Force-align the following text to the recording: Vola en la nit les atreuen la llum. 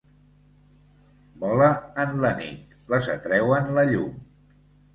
Vola 1.43 1.67
en 2.05 2.17
la 2.25 2.33
nit 2.41 2.75
les 2.95 3.13
atreuen 3.19 3.73
la 3.79 3.87
llum. 3.95 4.21